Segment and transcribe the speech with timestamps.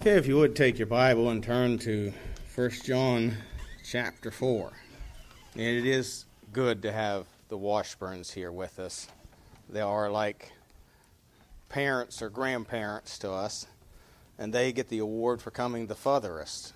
[0.00, 2.12] Okay, if you would take your Bible and turn to
[2.54, 3.36] 1 John
[3.84, 4.70] chapter 4.
[5.54, 9.08] And it is good to have the Washburns here with us.
[9.68, 10.52] They are like
[11.68, 13.66] parents or grandparents to us,
[14.38, 16.74] and they get the award for coming the furthest,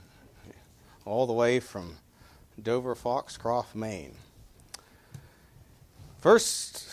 [1.04, 1.98] all the way from
[2.60, 4.16] Dover Foxcroft, Maine.
[6.18, 6.88] First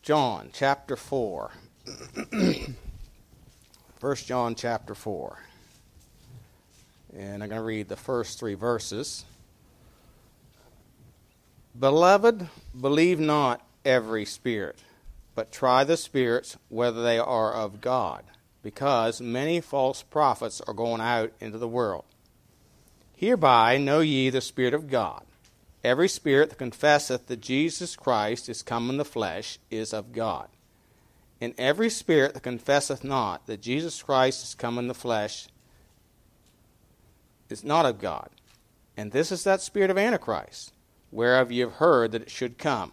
[0.00, 1.50] John chapter 4.
[4.00, 5.38] 1 John chapter 4.
[7.16, 9.24] And I'm going to read the first three verses.
[11.78, 14.78] Beloved, believe not every spirit,
[15.34, 18.24] but try the spirits whether they are of God,
[18.62, 22.04] because many false prophets are going out into the world.
[23.16, 25.24] Hereby know ye the Spirit of God.
[25.84, 30.48] Every spirit that confesseth that Jesus Christ is come in the flesh is of God.
[31.40, 35.48] And every spirit that confesseth not that Jesus Christ is come in the flesh
[37.52, 38.30] is not of God.
[38.96, 40.72] And this is that spirit of Antichrist,
[41.10, 42.92] whereof ye have heard that it should come.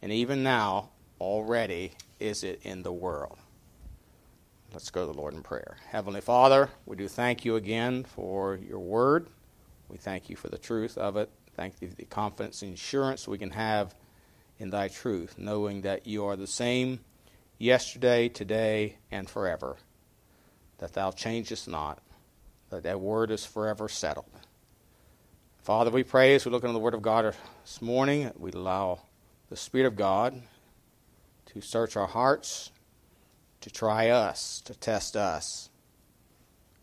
[0.00, 0.90] And even now,
[1.20, 3.38] already is it in the world.
[4.72, 5.76] Let's go to the Lord in prayer.
[5.88, 9.28] Heavenly Father, we do thank you again for your word.
[9.88, 11.30] We thank you for the truth of it.
[11.54, 13.94] Thank you for the confidence and assurance we can have
[14.58, 17.00] in thy truth, knowing that you are the same
[17.58, 19.76] yesterday, today, and forever,
[20.78, 22.02] that thou changest not,
[22.72, 24.30] that that word is forever settled.
[25.62, 29.00] Father, we pray as we look into the Word of God this morning, we allow
[29.48, 30.42] the Spirit of God
[31.46, 32.70] to search our hearts,
[33.60, 35.68] to try us, to test us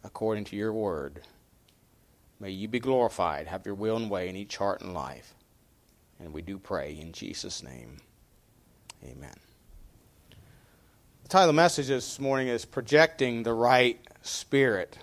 [0.04, 1.22] according to your Word.
[2.40, 5.34] May you be glorified, have your will and way in each heart and life.
[6.20, 7.98] And we do pray in Jesus' name.
[9.04, 9.36] Amen.
[11.24, 15.00] The title of the message this morning is Projecting the Right Spirit.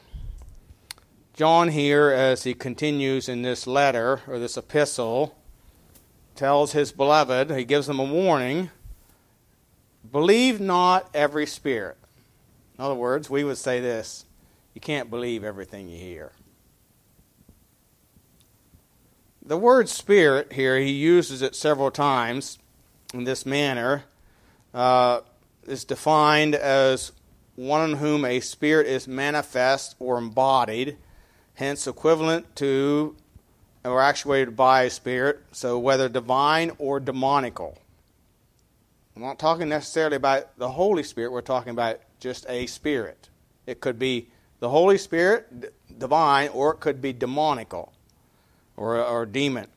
[1.36, 5.36] John, here, as he continues in this letter or this epistle,
[6.34, 8.70] tells his beloved, he gives them a warning
[10.10, 11.98] believe not every spirit.
[12.78, 14.24] In other words, we would say this
[14.72, 16.32] you can't believe everything you hear.
[19.44, 22.58] The word spirit here, he uses it several times
[23.12, 24.04] in this manner,
[24.72, 25.20] uh,
[25.66, 27.12] is defined as
[27.56, 30.96] one in whom a spirit is manifest or embodied,
[31.56, 33.16] hence equivalent to
[33.84, 37.78] or actuated by a spirit, so whether divine or demonical.
[39.14, 43.28] I'm not talking necessarily about the Holy Spirit, we're talking about just a spirit.
[43.66, 44.28] It could be
[44.60, 47.92] the Holy Spirit, divine, or it could be demonical
[48.76, 49.68] or, or demon.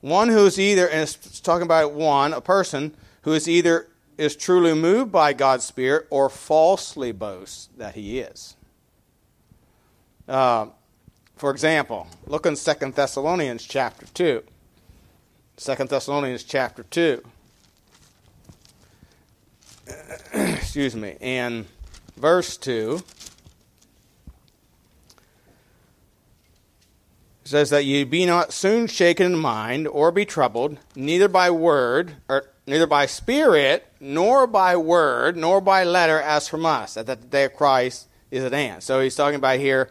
[0.00, 3.88] One who is either, and it's talking about one, a person who is either
[4.18, 8.56] is truly moved by God's Spirit or falsely boasts that he is.
[10.28, 10.66] Uh,
[11.36, 14.42] for example, look in 2 Thessalonians chapter 2.
[15.56, 17.22] 2 Thessalonians chapter 2.
[20.32, 21.16] Excuse me.
[21.20, 21.66] And
[22.16, 23.02] verse 2.
[27.46, 32.14] says that ye be not soon shaken in mind or be troubled, neither by word,
[32.28, 37.16] or neither by spirit, nor by word, nor by letter as from us, that the
[37.16, 38.82] day of Christ is at hand.
[38.82, 39.90] So he's talking about here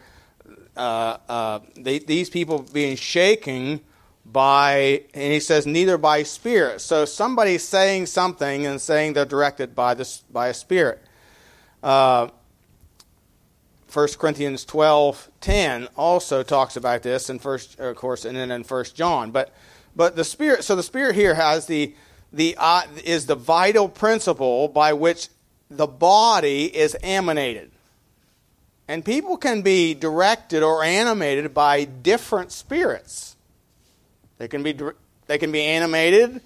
[0.76, 3.80] uh, uh, they, these people being shaken
[4.24, 6.80] by, and he says, neither by spirit.
[6.80, 11.02] So somebody's saying something and saying they're directed by, this, by a spirit.
[11.82, 12.28] Uh,
[13.92, 18.64] 1 Corinthians 12 10 also talks about this, in first, of course, and then in
[18.64, 19.30] 1 John.
[19.30, 19.54] But,
[19.94, 21.94] but the Spirit, so the Spirit here has the,
[22.32, 25.28] the, uh, is the vital principle by which
[25.70, 27.70] the body is emanated.
[28.86, 33.36] And people can be directed or animated by different spirits.
[34.38, 34.78] They can be,
[35.26, 36.40] they can be animated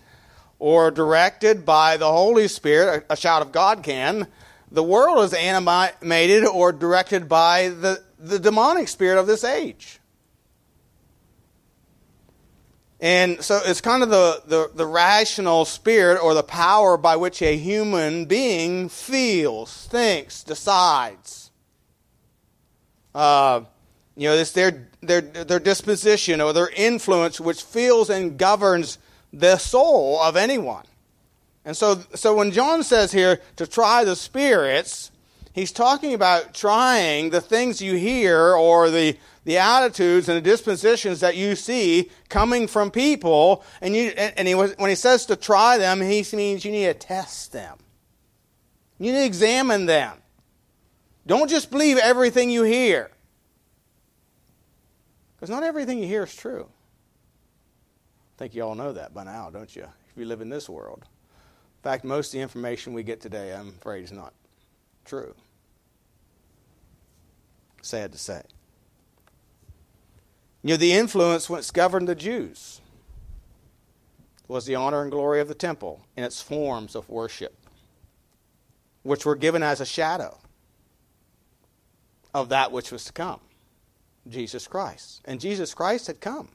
[0.59, 4.27] or directed by the Holy Spirit, a, shout of God can,
[4.71, 10.01] the world is animated or directed by the, the demonic spirit of this age.
[13.01, 17.41] And so it's kind of the, the, the, rational spirit or the power by which
[17.43, 21.48] a human being feels, thinks, decides.
[23.15, 23.63] Uh,
[24.17, 28.99] you know, it's their, their, their disposition or their influence which feels and governs
[29.33, 30.85] the soul of anyone.
[31.65, 35.11] And so, so when John says here to try the spirits,
[35.53, 41.21] he's talking about trying the things you hear or the, the attitudes and the dispositions
[41.21, 43.63] that you see coming from people.
[43.81, 46.95] And, you, and he, when he says to try them, he means you need to
[46.95, 47.77] test them.
[48.99, 50.17] You need to examine them.
[51.29, 53.11] Don't just believe everything you hear.
[55.37, 56.67] Because not everything you hear is true.
[56.71, 59.83] I think you all know that by now, don't you?
[59.83, 61.05] If you live in this world.
[61.05, 64.33] In fact, most of the information we get today, I'm afraid, is not
[65.05, 65.35] true.
[67.83, 68.41] Sad to say.
[70.63, 72.81] You know, the influence which governed the Jews
[74.49, 77.55] was the honor and glory of the temple and its forms of worship,
[79.03, 80.39] which were given as a shadow
[82.35, 83.41] of that which was to come
[84.29, 85.23] Jesus Christ.
[85.25, 86.49] And Jesus Christ had come.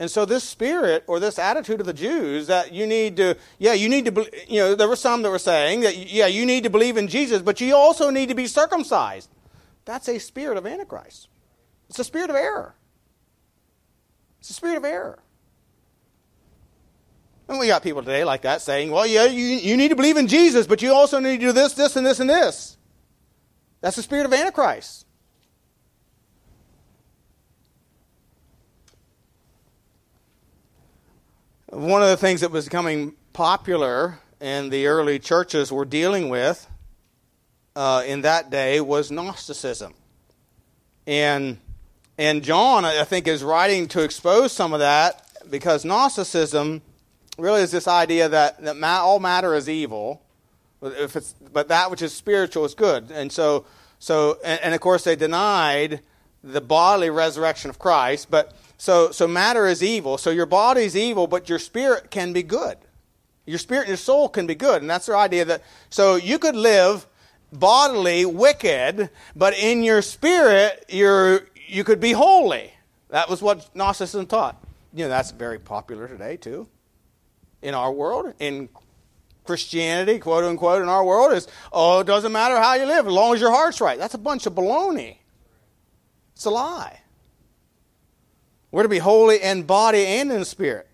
[0.00, 3.72] And so this spirit or this attitude of the Jews that you need to, yeah,
[3.72, 6.62] you need to, you know, there were some that were saying that, yeah, you need
[6.64, 9.28] to believe in Jesus, but you also need to be circumcised.
[9.84, 11.28] That's a spirit of Antichrist.
[11.88, 12.74] It's a spirit of error.
[14.38, 15.18] It's a spirit of error.
[17.48, 20.16] And we got people today like that saying, well, yeah, you, you need to believe
[20.16, 22.77] in Jesus, but you also need to do this, this, and this, and this.
[23.80, 25.06] That's the spirit of Antichrist.
[31.70, 36.66] One of the things that was becoming popular and the early churches were dealing with
[37.76, 39.94] uh, in that day was Gnosticism.
[41.06, 41.58] And,
[42.16, 46.82] and John, I think, is writing to expose some of that because Gnosticism
[47.38, 50.22] really is this idea that, that all matter is evil,
[50.82, 53.10] if it's, but that which is spiritual is good.
[53.10, 53.66] And so,
[53.98, 56.00] so and, and of course, they denied
[56.44, 60.18] the bodily resurrection of Christ, but so, so matter is evil.
[60.18, 62.78] So your body is evil, but your spirit can be good.
[63.44, 64.82] Your spirit and your soul can be good.
[64.82, 67.06] And that's their idea that, so you could live
[67.52, 72.72] bodily wicked, but in your spirit, you're, you could be holy.
[73.08, 74.62] That was what Gnosticism taught.
[74.94, 76.68] You know, that's very popular today, too.
[77.62, 78.68] In our world, in
[79.48, 83.12] Christianity, quote unquote, in our world, is, oh, it doesn't matter how you live as
[83.12, 83.98] long as your heart's right.
[83.98, 85.16] That's a bunch of baloney.
[86.34, 87.00] It's a lie.
[88.70, 90.86] We're to be holy in body and in spirit.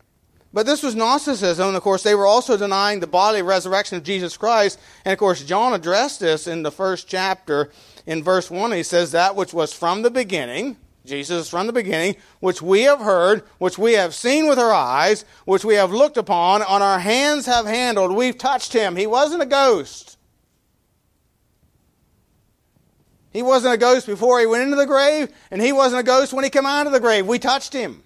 [0.52, 4.04] But this was Gnosticism, and of course, they were also denying the bodily resurrection of
[4.04, 4.78] Jesus Christ.
[5.04, 7.72] And of course, John addressed this in the first chapter.
[8.06, 12.16] In verse 1, he says, That which was from the beginning, Jesus from the beginning,
[12.40, 16.16] which we have heard, which we have seen with our eyes, which we have looked
[16.16, 18.12] upon, on our hands have handled.
[18.12, 18.96] We've touched him.
[18.96, 20.16] He wasn't a ghost.
[23.32, 26.32] He wasn't a ghost before he went into the grave, and he wasn't a ghost
[26.32, 27.26] when he came out of the grave.
[27.26, 28.02] We touched him.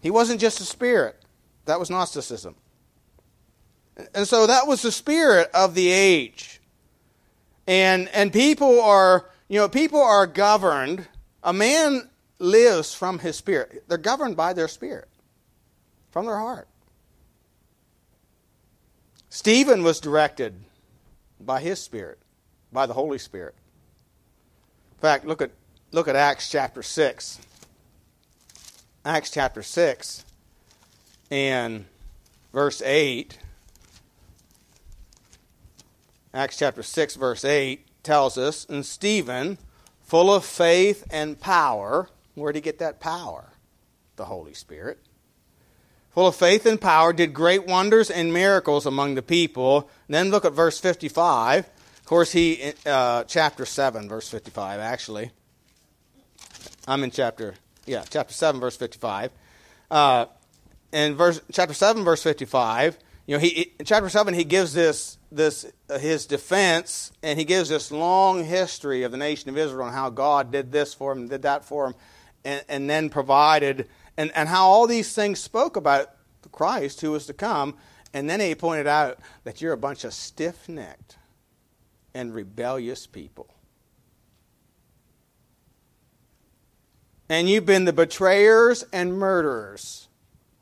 [0.00, 1.16] He wasn't just a spirit.
[1.64, 2.54] That was Gnosticism.
[4.14, 6.60] And so that was the spirit of the age.
[7.66, 11.06] And and people are, you know, people are governed.
[11.42, 13.84] A man lives from his spirit.
[13.88, 15.08] They're governed by their spirit,
[16.10, 16.68] from their heart.
[19.30, 20.54] Stephen was directed
[21.40, 22.18] by his spirit
[22.72, 23.54] by the Holy Spirit.
[24.92, 25.50] In fact, look at,
[25.92, 27.40] look at Acts chapter 6.
[29.04, 30.24] Acts chapter 6
[31.30, 31.86] and
[32.52, 33.38] verse 8.
[36.34, 39.58] Acts chapter 6, verse 8 tells us, and Stephen,
[40.00, 43.50] full of faith and power, where did he get that power?
[44.16, 44.98] The Holy Spirit.
[46.12, 49.90] Full of faith and power, did great wonders and miracles among the people.
[50.06, 55.30] And then look at verse 55 Of course, he, uh, chapter 7, verse 55, actually.
[56.86, 59.32] I'm in chapter, yeah, chapter 7, verse 55.
[59.90, 60.24] Uh,
[60.92, 62.96] in verse, chapter 7, verse 55,
[63.28, 67.44] you know, he, in chapter 7, he gives this, this uh, his defense, and he
[67.44, 71.12] gives this long history of the nation of Israel and how God did this for
[71.12, 71.94] him, did that for him,
[72.42, 76.10] and, and then provided, and, and how all these things spoke about
[76.52, 77.76] Christ who was to come.
[78.14, 81.18] And then he pointed out that you're a bunch of stiff necked
[82.14, 83.54] and rebellious people.
[87.28, 90.07] And you've been the betrayers and murderers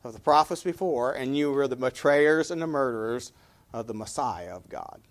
[0.07, 3.31] of the prophets before, and you were the betrayers and the murderers
[3.73, 5.01] of the Messiah of God.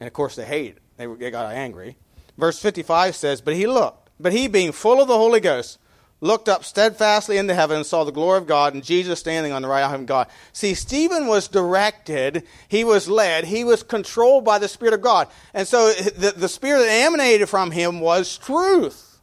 [0.00, 0.80] And of course, they hated.
[0.96, 1.96] They, they got angry.
[2.36, 5.78] Verse 55 says, But he looked, but he being full of the Holy Ghost,
[6.20, 9.62] looked up steadfastly into heaven and saw the glory of God and Jesus standing on
[9.62, 10.28] the right hand of God.
[10.52, 15.28] See, Stephen was directed, he was led, he was controlled by the Spirit of God.
[15.54, 19.20] And so the, the Spirit that emanated from him was truth.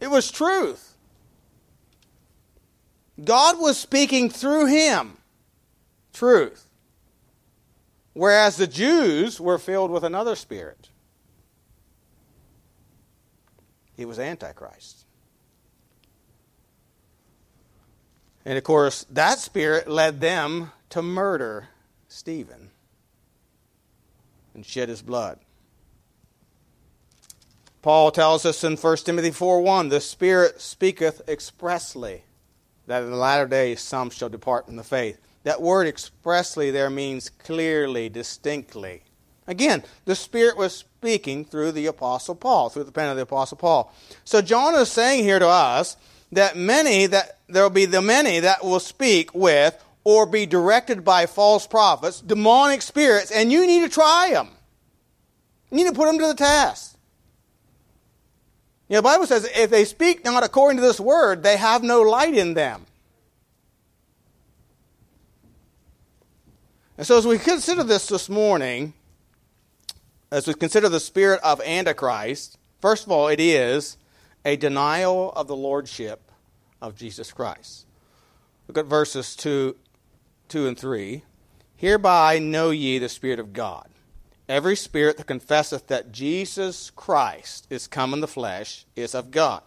[0.00, 0.91] It was truth.
[3.24, 5.16] God was speaking through him
[6.12, 6.68] truth.
[8.14, 10.90] Whereas the Jews were filled with another spirit.
[13.96, 15.04] He was Antichrist.
[18.44, 21.68] And of course, that spirit led them to murder
[22.08, 22.70] Stephen
[24.54, 25.38] and shed his blood.
[27.80, 32.22] Paul tells us in 1 Timothy 4 1, the Spirit speaketh expressly
[32.86, 35.18] that in the latter days some shall depart from the faith.
[35.44, 39.02] That word expressly there means clearly, distinctly.
[39.46, 43.56] Again, the Spirit was speaking through the Apostle Paul, through the pen of the Apostle
[43.56, 43.92] Paul.
[44.24, 45.96] So John is saying here to us
[46.30, 51.04] that many, that there will be the many that will speak with or be directed
[51.04, 54.48] by false prophets, demonic spirits, and you need to try them.
[55.70, 56.91] You need to put them to the test.
[58.92, 61.82] You know, the Bible says if they speak not according to this word, they have
[61.82, 62.84] no light in them.
[66.98, 68.92] And so, as we consider this this morning,
[70.30, 73.96] as we consider the spirit of Antichrist, first of all, it is
[74.44, 76.30] a denial of the lordship
[76.82, 77.86] of Jesus Christ.
[78.68, 79.74] Look at verses 2,
[80.48, 81.22] 2 and 3.
[81.76, 83.88] Hereby know ye the Spirit of God.
[84.52, 89.62] Every spirit that confesseth that Jesus Christ is come in the flesh is of God.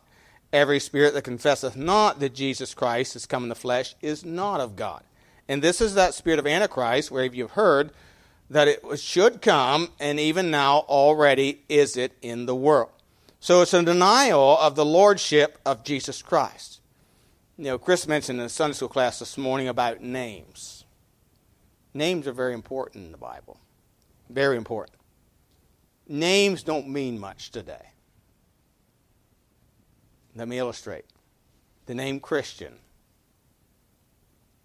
[0.53, 4.61] Every spirit that confesseth not that Jesus Christ is come in the flesh is not
[4.61, 5.01] of God.
[5.47, 7.89] And this is that spirit of Antichrist, where you've heard
[8.51, 12.91] that it should come, and even now already is it in the world.
[13.39, 16.79] So it's a denial of the lordship of Jesus Christ.
[17.57, 20.85] You know, Chris mentioned in the Sunday school class this morning about names.
[21.91, 23.57] Names are very important in the Bible.
[24.29, 24.97] Very important.
[26.07, 27.91] Names don't mean much today.
[30.35, 31.05] Let me illustrate.
[31.85, 32.73] The name Christian.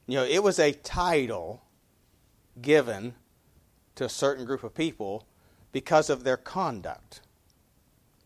[0.06, 1.62] You know, it was a title
[2.60, 3.14] given
[3.94, 5.26] to a certain group of people
[5.72, 7.20] because of their conduct,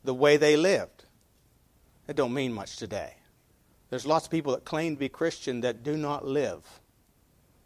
[0.02, 1.04] the way they lived.
[2.08, 3.16] It don't mean much today.
[3.90, 6.80] There's lots of people that claim to be Christian that do not live.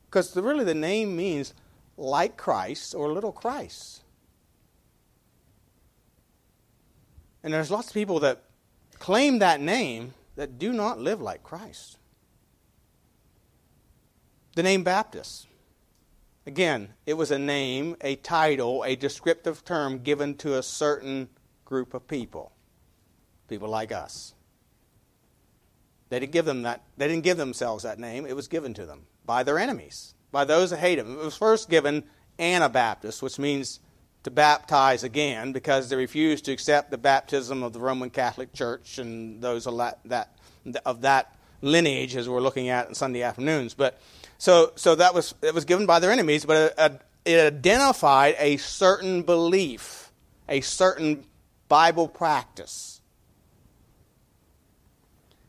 [0.07, 1.55] Because really the name means
[1.99, 4.03] like Christ or little Christ.
[7.43, 8.45] And there's lots of people that
[8.99, 11.99] claim that name that do not live like Christ.
[14.55, 15.47] The name Baptist.
[16.47, 21.29] Again, it was a name, a title, a descriptive term given to a certain
[21.65, 22.53] group of people.
[23.49, 24.35] People like us.
[26.09, 28.87] They didn't give them that they didn't give themselves that name, it was given to
[28.87, 31.19] them by their enemies, by those that hate them.
[31.19, 32.05] It was first given
[32.39, 33.81] Anabaptists, which means
[34.25, 38.99] to baptize again, because they refused to accept the baptism of the Roman Catholic Church
[38.99, 40.37] and those of that,
[40.85, 43.75] of that lineage, as we're looking at on Sunday afternoons.
[43.75, 44.01] But
[44.37, 49.23] so, so that was it was given by their enemies, but it identified a certain
[49.23, 50.13] belief,
[50.49, 51.25] a certain
[51.69, 52.98] Bible practice.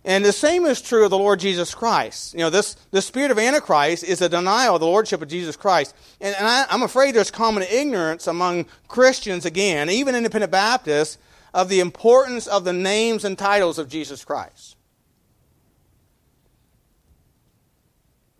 [0.09, 2.33] And the same is true of the Lord Jesus Christ.
[2.33, 5.55] You know, this the spirit of Antichrist is a denial of the lordship of Jesus
[5.55, 5.95] Christ.
[6.19, 11.19] And, and I, I'm afraid there's common ignorance among Christians, again, even independent Baptists,
[11.53, 14.77] of the importance of the names and titles of Jesus Christ.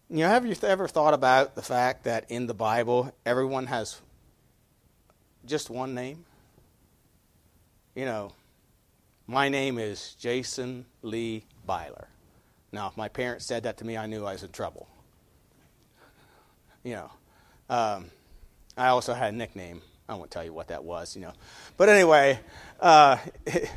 [0.10, 4.02] You know, have you ever thought about the fact that in the Bible, everyone has
[5.46, 6.26] just one name?
[7.94, 8.32] You know,
[9.28, 12.08] my name is Jason Lee Byler.
[12.72, 14.88] Now, if my parents said that to me, I knew I was in trouble.
[16.84, 17.12] You know,
[17.70, 18.10] um,
[18.76, 19.84] I also had a nickname.
[20.08, 21.34] I won't tell you what that was, you know.
[21.78, 22.40] But anyway,
[22.80, 23.70] uh, it,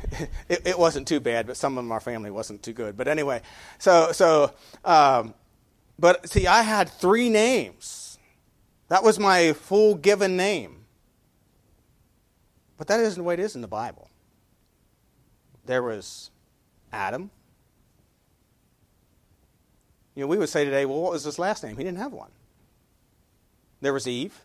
[0.49, 2.97] it, wasn't too bad, but some of our family wasn't too good.
[2.97, 3.43] But anyway,
[3.77, 5.35] so so um,
[5.99, 8.17] but see, I had three names.
[8.87, 10.85] That was my full given name.
[12.75, 14.09] But that isn't the way it is in the Bible.
[15.67, 16.31] There was
[16.91, 17.29] Adam.
[20.15, 21.77] You know, we would say today, well, what was his last name?
[21.77, 22.31] He didn't have one.
[23.81, 24.39] There was Eve.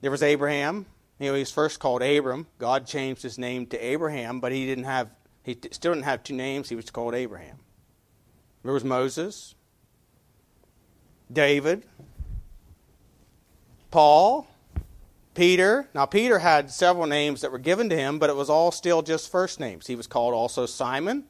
[0.00, 0.86] There was Abraham.
[1.18, 2.46] You know, he was first called Abram.
[2.58, 5.08] God changed his name to Abraham, but he didn't have
[5.44, 6.68] he still didn't have two names.
[6.68, 7.58] He was called Abraham.
[8.62, 9.54] There was Moses,
[11.32, 11.82] David,
[13.90, 14.46] Paul,
[15.34, 15.88] Peter.
[15.94, 19.02] Now, Peter had several names that were given to him, but it was all still
[19.02, 19.86] just first names.
[19.86, 21.24] He was called also Simon,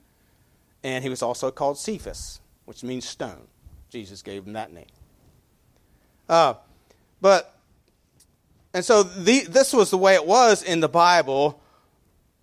[0.84, 3.46] and he was also called Cephas, which means stone.
[3.90, 4.86] Jesus gave him that name.
[6.28, 6.54] Uh,
[7.20, 7.54] but,
[8.72, 11.60] and so the, this was the way it was in the Bible.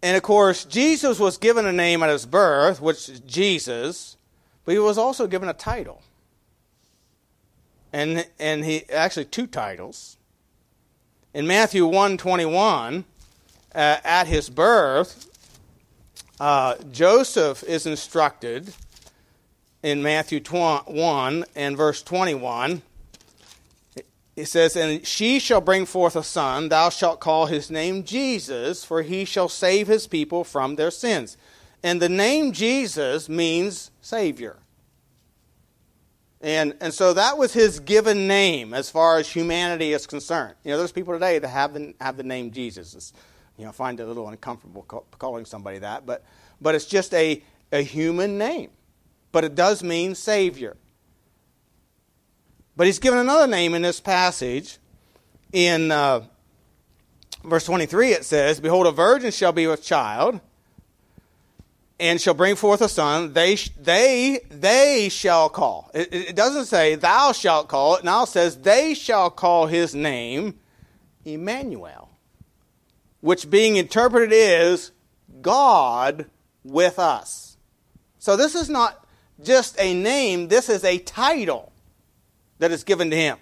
[0.01, 4.15] And of course, Jesus was given a name at his birth, which is Jesus.
[4.63, 6.01] But he was also given a title.
[7.91, 10.17] And, and he actually two titles.
[11.33, 13.03] In Matthew 121,
[13.73, 15.28] uh, at his birth,
[16.39, 18.73] uh, Joseph is instructed
[19.83, 22.81] in Matthew 1 and verse 21.
[24.35, 28.83] it says, And she shall bring forth a son, thou shalt call his name Jesus,
[28.83, 31.37] for he shall save his people from their sins.
[31.83, 34.57] And the name Jesus means Savior.
[36.41, 40.55] And, and so that was his given name as far as humanity is concerned.
[40.63, 42.93] You know, there's people today that have the, have the name Jesus.
[42.93, 43.13] It's,
[43.59, 46.23] you know, find it a little uncomfortable calling somebody that, but,
[46.61, 48.71] but it's just a, a human name.
[49.31, 50.77] But it does mean Savior.
[52.75, 54.77] But he's given another name in this passage.
[55.51, 56.21] In uh,
[57.43, 60.39] verse 23, it says, Behold, a virgin shall be with child
[61.99, 63.33] and shall bring forth a son.
[63.33, 65.91] They, they, they shall call.
[65.93, 67.97] It, it doesn't say thou shalt call.
[67.97, 70.59] It now says they shall call his name
[71.25, 72.08] Emmanuel,
[73.21, 74.91] which being interpreted is
[75.41, 76.25] God
[76.63, 77.57] with us.
[78.17, 79.05] So this is not
[79.41, 81.71] just a name, this is a title
[82.59, 83.37] that is given to him.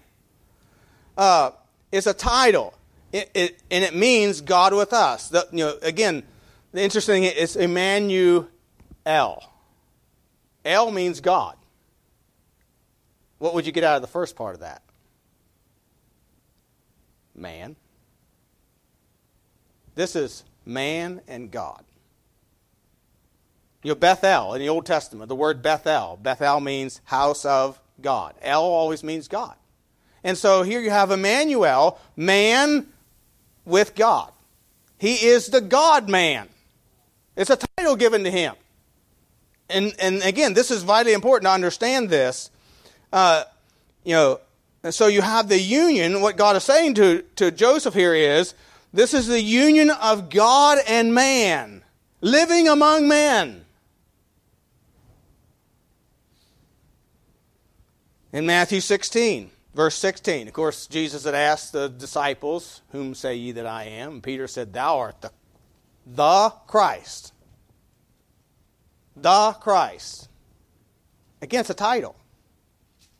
[1.17, 1.51] Uh,
[1.91, 2.73] it's a title,
[3.11, 5.29] it, it, and it means God with us.
[5.29, 6.23] The, you know, again,
[6.71, 8.47] the interesting thing is Emmanuel.
[10.65, 11.55] El means God.
[13.39, 14.81] What would you get out of the first part of that?
[17.35, 17.75] Man.
[19.97, 21.83] This is man and God.
[23.81, 26.19] You know, Bethel in the Old Testament, the word Bethel.
[26.21, 28.35] Bethel means house of God.
[28.43, 29.55] El always means God.
[30.23, 32.85] And so here you have Emmanuel, man
[33.65, 34.31] with God.
[34.99, 36.47] He is the God man.
[37.35, 38.53] It's a title given to him.
[39.67, 42.51] And, and again, this is vitally important to understand this.
[43.11, 43.45] Uh,
[44.03, 44.41] you know,
[44.91, 46.21] so you have the union.
[46.21, 48.53] What God is saying to, to Joseph here is
[48.97, 51.83] this is the union of God and man,
[52.19, 53.63] living among men.
[58.33, 63.51] In Matthew 16, verse 16, of course, Jesus had asked the disciples, Whom say ye
[63.51, 64.13] that I am?
[64.13, 65.29] And Peter said, Thou art the
[66.07, 67.33] the Christ.
[69.15, 70.27] The Christ.
[71.39, 72.15] Again, it's a title.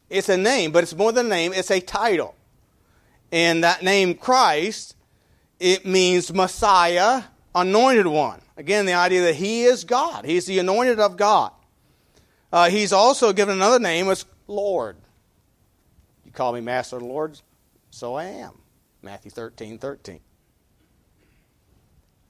[0.09, 2.33] It's a name, but it's more than a name, it's a title.
[3.31, 4.95] And that name, Christ,
[5.59, 7.23] it means Messiah,
[7.55, 8.41] anointed one.
[8.57, 10.25] Again, the idea that he is God.
[10.25, 11.51] He's the anointed of God.
[12.51, 14.97] Uh, he's also given another name as Lord.
[16.25, 17.39] You call me Master Lord,
[17.89, 18.53] so I am.
[19.01, 20.19] Matthew 13, 13.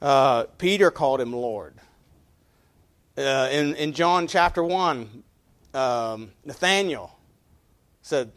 [0.01, 1.75] Uh, Peter called him Lord.
[3.17, 5.23] Uh, in, in John chapter 1,
[5.73, 7.17] um, Nathaniel
[8.01, 8.31] said,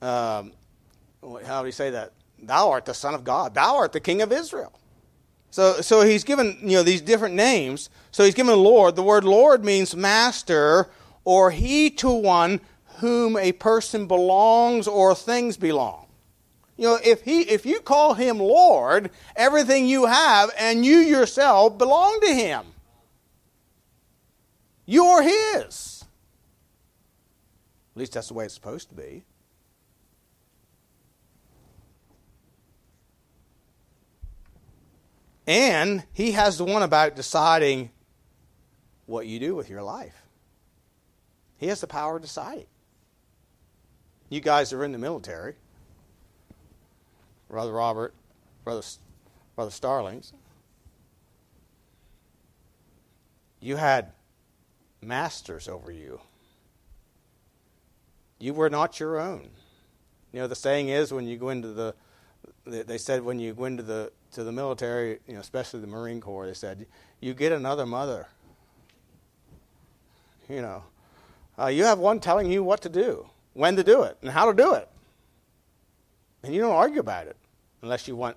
[0.00, 0.52] um,
[1.44, 2.12] how do you say that?
[2.42, 3.54] Thou art the Son of God.
[3.54, 4.72] Thou art the King of Israel.
[5.50, 7.90] So, so he's given you know these different names.
[8.10, 8.96] So he's given Lord.
[8.96, 10.88] The word Lord means master
[11.24, 12.60] or he to one
[12.96, 16.06] whom a person belongs or things belong.
[16.76, 21.78] You know, if he if you call him Lord, everything you have and you yourself
[21.78, 22.66] belong to him.
[24.84, 26.04] You're his.
[27.94, 29.22] At least that's the way it's supposed to be.
[35.46, 37.90] And he has the one about deciding
[39.06, 40.22] what you do with your life.
[41.56, 42.66] He has the power of deciding.
[44.28, 45.54] You guys are in the military.
[47.48, 48.14] Brother Robert,
[48.64, 48.82] Brother,
[49.56, 50.32] Brother Starlings,
[53.60, 54.12] you had
[55.02, 56.20] masters over you.
[58.38, 59.50] You were not your own.
[60.32, 61.94] You know, the saying is when you go into the,
[62.64, 66.20] they said when you go into the, to the military, you know, especially the Marine
[66.20, 66.86] Corps, they said,
[67.20, 68.28] you get another mother.
[70.48, 70.84] You know,
[71.58, 74.50] uh, you have one telling you what to do, when to do it, and how
[74.50, 74.88] to do it.
[76.42, 77.36] And you don't argue about it
[77.82, 78.36] unless you want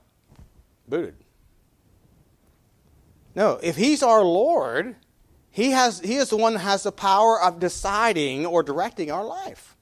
[0.87, 1.15] booted.
[3.33, 4.95] No, if he's our Lord,
[5.49, 9.25] he, has, he is the one that has the power of deciding or directing our
[9.25, 9.74] life.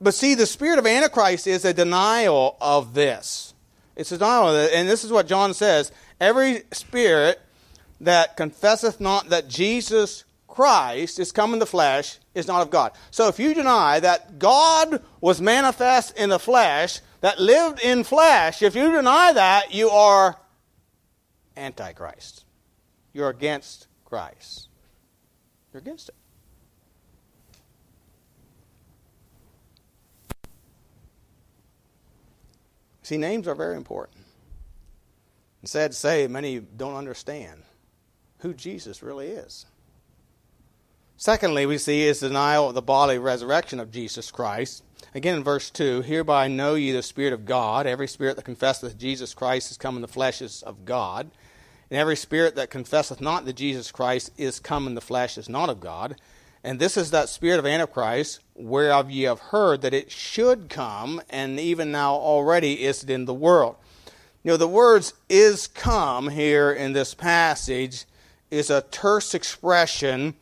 [0.00, 3.54] But see, the spirit of Antichrist is a denial of this.
[3.96, 7.40] It's a denial of it, and this is what John says every spirit
[8.00, 12.92] that confesseth not that Jesus Christ is come in the flesh is not of God.
[13.10, 18.62] So if you deny that God was manifest in the flesh, that lived in flesh,
[18.62, 20.36] if you deny that, you are
[21.56, 22.44] antichrist.
[23.12, 24.68] You're against Christ.
[25.72, 26.14] You're against it.
[33.10, 34.18] See, names are very important.
[35.64, 37.64] It's sad to say, many don't understand
[38.38, 39.66] who Jesus really is.
[41.16, 44.84] Secondly, we see is denial of the bodily resurrection of Jesus Christ.
[45.12, 47.84] Again, in verse 2, hereby know ye the Spirit of God.
[47.84, 51.32] Every spirit that confesseth Jesus Christ is come in the flesh is of God.
[51.90, 55.48] And every spirit that confesseth not that Jesus Christ is come in the flesh is
[55.48, 56.14] not of God.
[56.62, 61.22] And this is that spirit of Antichrist, whereof ye have heard that it should come,
[61.30, 63.76] and even now already is it in the world.
[64.42, 68.04] You know, the words is come here in this passage
[68.50, 70.34] is a terse expression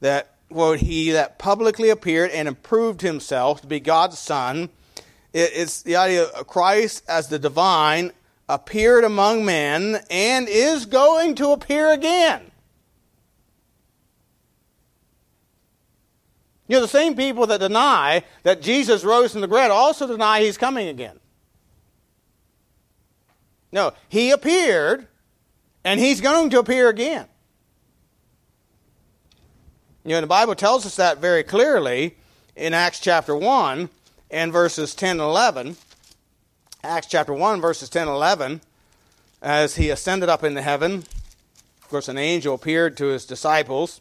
[0.00, 4.68] that quote, he that publicly appeared and improved himself to be God's Son.
[5.32, 8.12] It's the idea of Christ as the divine
[8.48, 12.45] appeared among men and is going to appear again.
[16.68, 20.40] You know, the same people that deny that Jesus rose from the dead also deny
[20.40, 21.20] he's coming again.
[23.70, 25.06] No, he appeared
[25.84, 27.26] and he's going to appear again.
[30.04, 32.16] You know, the Bible tells us that very clearly
[32.54, 33.88] in Acts chapter 1
[34.30, 35.76] and verses 10 and 11.
[36.82, 38.60] Acts chapter 1, verses 10 and 11.
[39.42, 41.04] As he ascended up into heaven,
[41.82, 44.00] of course, an angel appeared to his disciples.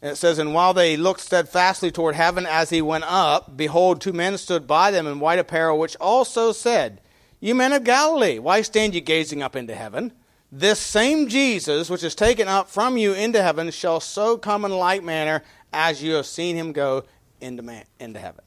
[0.00, 4.00] And it says, And while they looked steadfastly toward heaven as he went up, behold,
[4.00, 7.00] two men stood by them in white apparel, which also said,
[7.40, 10.12] You men of Galilee, why stand ye gazing up into heaven?
[10.50, 14.70] this same Jesus, which is taken up from you into heaven, shall so come in
[14.70, 17.04] like manner as you have seen him go
[17.40, 18.44] into, man, into heaven.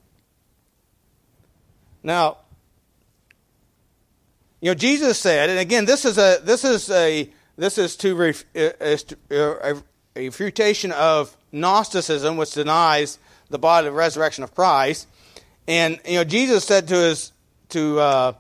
[2.03, 2.37] Now,
[4.59, 8.15] you know, Jesus said, and again, this is a this is a this is to
[8.15, 9.79] ref, is to, uh,
[10.15, 15.07] a refutation of Gnosticism, which denies the bodily resurrection of Christ.
[15.67, 17.31] And you know, Jesus said to his
[17.69, 18.33] to uh,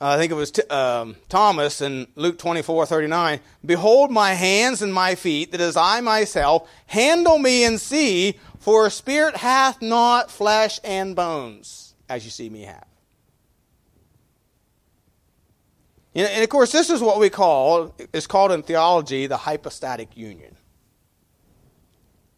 [0.00, 4.94] I think it was t- um, Thomas in Luke 24 39, Behold my hands and
[4.94, 10.30] my feet, that is I myself, handle me and see, for a spirit hath not
[10.30, 12.84] flesh and bones, as you see me have.
[16.14, 20.56] And of course, this is what we call, is called in theology the hypostatic union.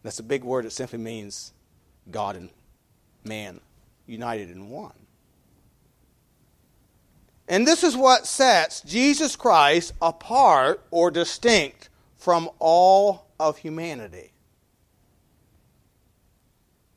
[0.03, 0.65] That's a big word.
[0.65, 1.53] It simply means
[2.09, 2.49] God and
[3.23, 3.59] man
[4.07, 4.93] united in one.
[7.47, 14.31] And this is what sets Jesus Christ apart or distinct from all of humanity.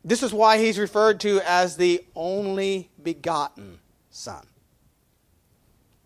[0.05, 4.47] This is why he's referred to as the only begotten Son.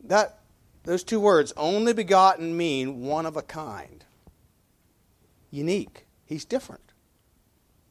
[0.05, 0.39] That,
[0.85, 4.05] those two words, only begotten, mean one of a kind.
[5.51, 6.07] Unique.
[6.25, 6.88] He's different.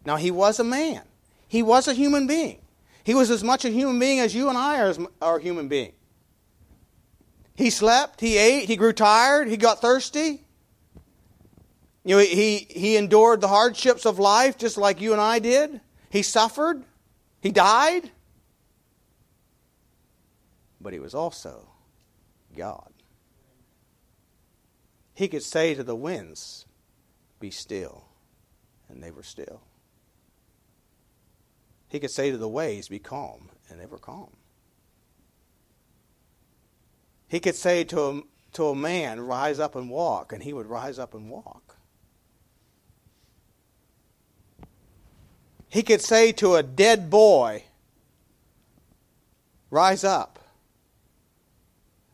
[0.08, 1.02] Now, he was a man,
[1.50, 2.62] he was a human being.
[3.04, 5.96] He was as much a human being as you and I are, are human beings.
[7.56, 10.46] He slept, he ate, he grew tired, he got thirsty.
[12.06, 15.82] You know, he, he endured the hardships of life just like you and I did.
[16.10, 16.86] He suffered,
[17.41, 18.10] he died.
[20.80, 21.67] But he was also
[22.56, 22.93] God.
[25.13, 26.65] He could say to the winds,
[27.41, 28.06] Be still,
[28.88, 29.66] and they were still.
[31.89, 34.36] He could say to the waves, Be calm, and they were calm.
[37.28, 38.21] He could say to a,
[38.54, 41.78] to a man, Rise up and walk, and he would rise up and walk.
[45.69, 47.63] He could say to a dead boy,
[49.69, 50.39] Rise up.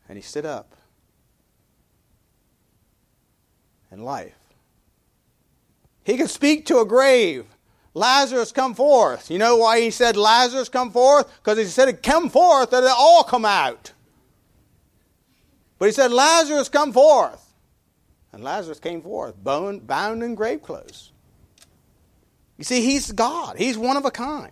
[0.08, 0.74] And he stood up.
[3.90, 4.34] And life.
[6.02, 7.46] He could speak to a grave.
[7.94, 9.30] Lazarus, come forth.
[9.30, 11.32] You know why he said, Lazarus, come forth?
[11.38, 13.92] Because he said, Come forth, that it all come out.
[15.78, 17.52] But he said, Lazarus, come forth.
[18.32, 21.12] And Lazarus came forth, bound, in grave clothes.
[22.58, 23.56] You see, he's God.
[23.56, 24.50] He's one of a kind.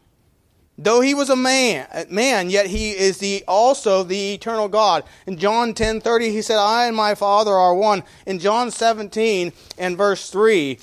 [0.78, 5.04] Though he was a man, man, yet he is the also the eternal God.
[5.26, 9.98] In John 10:30 he said, "I and my Father are one." In John 17 and
[9.98, 10.78] verse 3,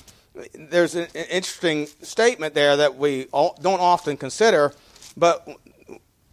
[0.54, 4.72] there's an interesting statement there that we don't often consider,
[5.16, 5.48] but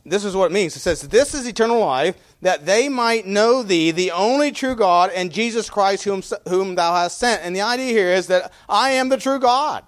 [0.05, 0.75] this is what it means.
[0.75, 5.11] It says, This is eternal life, that they might know thee, the only true God,
[5.13, 7.43] and Jesus Christ, whom, whom thou hast sent.
[7.43, 9.83] And the idea here is that I am the true God.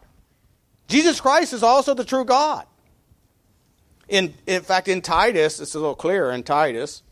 [0.88, 2.65] Jesus Christ is also the true God.
[4.08, 7.03] In, in fact, in Titus, it's a little clearer in Titus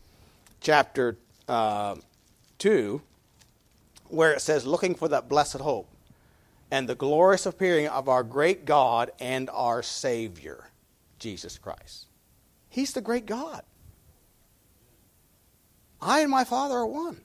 [0.60, 1.16] chapter
[1.48, 1.94] uh,
[2.58, 3.00] 2,
[4.08, 5.88] where it says, Looking for that blessed hope
[6.70, 10.70] and the glorious appearing of our great God and our Savior,
[11.18, 12.06] Jesus Christ.
[12.68, 13.62] He's the great God.
[16.00, 17.22] I and my Father are one.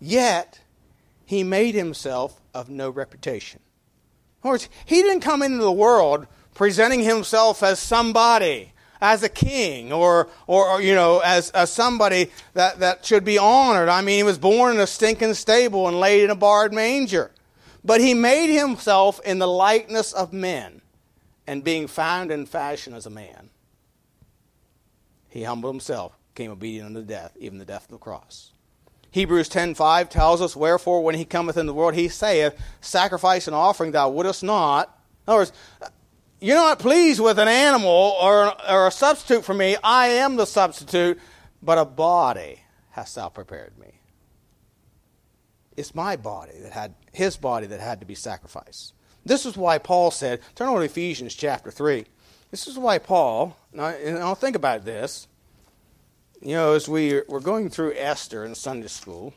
[0.00, 0.60] Yet,
[1.24, 3.60] he made himself of no reputation.
[4.42, 9.92] In words, he didn't come into the world presenting himself as somebody, as a king,
[9.92, 13.88] or, or, or, you know, as, as somebody that, that should be honored.
[13.88, 17.32] I mean, he was born in a stinking stable and laid in a barred manger.
[17.84, 20.80] But he made himself in the likeness of men,
[21.46, 23.50] and being found in fashion as a man,
[25.28, 28.52] he humbled himself, came obedient unto death, even the death of the cross.
[29.10, 33.54] Hebrews 10:5 tells us, Wherefore, when he cometh in the world, he saith, Sacrifice and
[33.54, 34.88] offering thou wouldest not.
[35.26, 35.52] In other words,
[36.40, 39.76] you're not pleased with an animal or, or a substitute for me.
[39.84, 41.20] I am the substitute,
[41.62, 43.93] but a body hast thou prepared me.
[45.76, 48.92] It's my body that had, his body that had to be sacrificed.
[49.24, 52.04] This is why Paul said, turn over to Ephesians chapter 3.
[52.50, 55.26] This is why Paul, and I'll think about this,
[56.40, 59.34] you know, as we were going through Esther in Sunday school,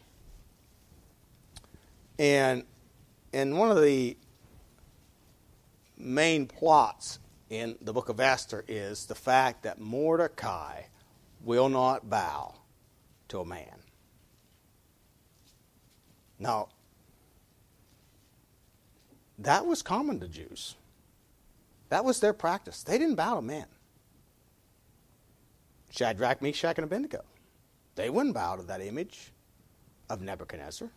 [2.19, 2.63] and
[3.33, 4.17] and one of the
[5.97, 7.19] main plots
[7.49, 10.83] in the book of Esther is the fact that Mordecai
[11.43, 12.55] will not bow
[13.29, 13.86] to a man.
[16.39, 16.69] Now,
[19.39, 20.75] that was common to Jews.
[21.89, 22.83] That was their practice.
[22.83, 23.65] They didn't bow to men.
[25.89, 27.23] Shadrach, Meshach, and Abednego.
[27.95, 29.31] They wouldn't bow to that image
[30.09, 30.89] of Nebuchadnezzar.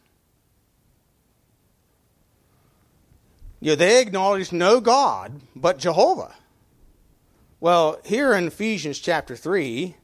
[3.61, 6.35] You know, they acknowledged no God but Jehovah.
[7.61, 9.95] Well, here in Ephesians chapter 3,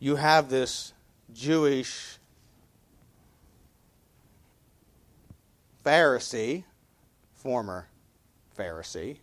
[0.00, 0.92] you have this
[1.32, 2.15] Jewish
[5.86, 6.64] Pharisee,
[7.34, 7.86] former
[8.58, 9.18] Pharisee,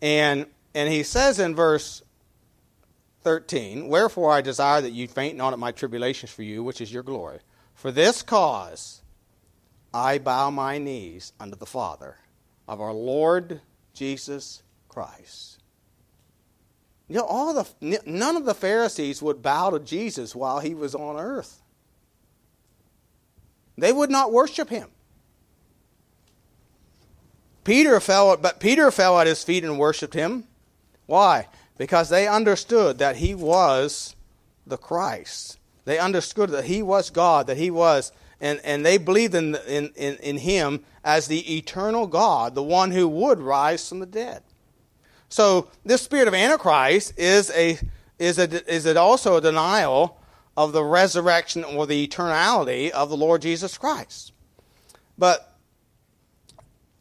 [0.00, 2.02] and and he says in verse
[3.22, 6.92] 13, Wherefore I desire that you faint not at my tribulations for you, which is
[6.92, 7.40] your glory.
[7.74, 9.02] For this cause
[9.92, 12.16] I bow my knees unto the Father
[12.68, 13.60] of our Lord
[13.92, 15.58] Jesus Christ.
[17.08, 20.94] You know, all the none of the Pharisees would bow to Jesus while he was
[20.94, 21.62] on earth.
[23.78, 24.88] They would not worship him.
[27.66, 30.44] Peter fell, but Peter fell at his feet and worshipped him.
[31.04, 31.46] Why?
[31.78, 34.16] because they understood that he was
[34.66, 35.58] the Christ.
[35.84, 39.92] They understood that he was God, that he was, and, and they believed in, in,
[39.96, 44.42] in, in him as the eternal God, the one who would rise from the dead.
[45.28, 47.78] So this spirit of Antichrist is a
[48.18, 50.18] is a, is it also a denial
[50.56, 54.32] of the resurrection or the eternality of the Lord Jesus Christ.
[55.18, 55.54] But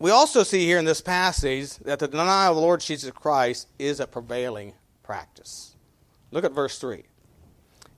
[0.05, 3.67] we also see here in this passage that the denial of the Lord Jesus Christ
[3.79, 5.75] is a prevailing practice.
[6.29, 7.05] Look at verse 3.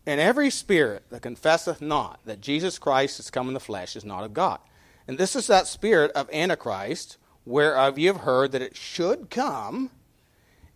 [0.06, 4.06] And every spirit that confesseth not that Jesus Christ is come in the flesh is
[4.06, 4.60] not of God.
[5.06, 9.92] And this is that spirit of Antichrist, whereof you have heard that it should come,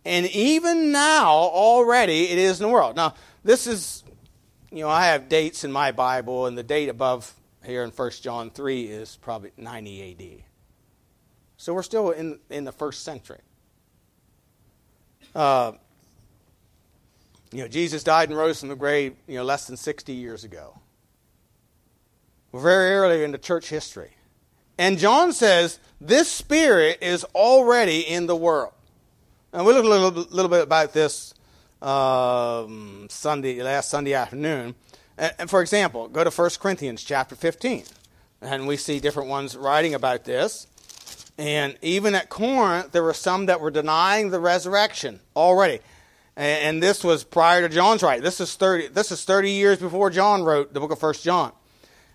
[0.04, 2.94] and even now already it is in the world.
[2.94, 4.04] Now, this is,
[4.70, 7.32] you know, I have dates in my Bible, and the date above
[7.64, 10.51] here in 1 John 3 is probably 90 AD.
[11.62, 13.38] So we're still in, in the first century.
[15.32, 15.70] Uh,
[17.52, 20.42] you know, Jesus died and rose from the grave, you know, less than 60 years
[20.42, 20.80] ago.
[22.50, 24.10] We're very early in the church history.
[24.76, 28.72] And John says this spirit is already in the world.
[29.52, 31.32] And we looked a little, little bit about this
[31.80, 34.74] um, Sunday, last Sunday afternoon.
[35.16, 37.84] And, and for example, go to 1 Corinthians chapter 15.
[38.40, 40.66] And we see different ones writing about this.
[41.38, 45.80] And even at Corinth, there were some that were denying the resurrection already.
[46.36, 48.22] And, this was prior to John's writing.
[48.22, 51.52] This is 30, this is 30 years before John wrote the book of 1 John.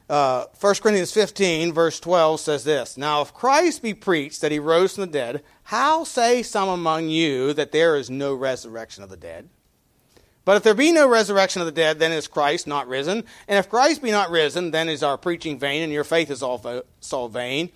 [0.10, 4.60] Uh, 1 Corinthians 15, verse 12 says this Now, if Christ be preached that he
[4.60, 9.10] rose from the dead, how say some among you that there is no resurrection of
[9.10, 9.50] the dead?
[10.46, 13.26] But if there be no resurrection of the dead, then is Christ not risen.
[13.50, 16.42] And if Christ be not risen, then is our preaching vain, and your faith is
[16.42, 17.70] also vain.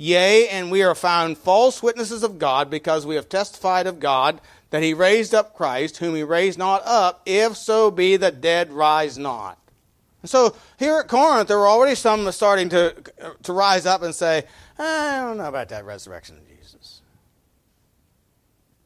[0.00, 4.40] Yea, and we are found false witnesses of God, because we have testified of God
[4.70, 8.72] that he raised up Christ, whom he raised not up, if so be that dead
[8.72, 9.58] rise not.
[10.22, 12.94] And so here at Corinth, there were already some starting to,
[13.42, 14.44] to rise up and say,
[14.78, 17.00] I don't know about that resurrection of Jesus.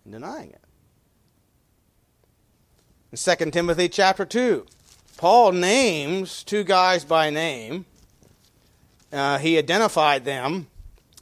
[0.05, 0.64] And denying it.
[3.12, 4.64] In 2 Timothy chapter 2,
[5.18, 7.85] Paul names two guys by name.
[9.12, 10.68] Uh, he identified them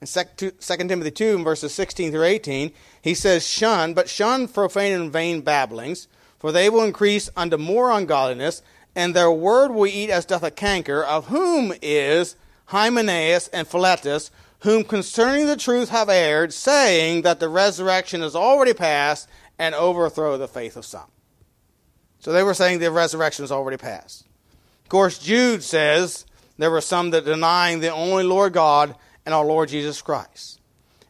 [0.01, 0.53] in 2
[0.89, 6.09] Timothy 2, verses 16 through 18, he says, Shun, but shun profane and vain babblings,
[6.39, 8.63] for they will increase unto more ungodliness,
[8.97, 12.37] and their word will eat as doth a canker, of whom is
[12.67, 18.73] Hymenaeus and Philetus, whom concerning the truth have erred, saying that the resurrection is already
[18.73, 21.11] past, and overthrow the faith of some.
[22.21, 24.27] So they were saying the resurrection is already past.
[24.85, 26.25] Of course, Jude says
[26.57, 30.61] there were some that denying the only Lord God and our Lord Jesus Christ.